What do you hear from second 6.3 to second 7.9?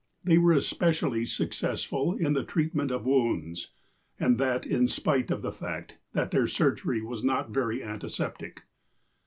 their surgery was not very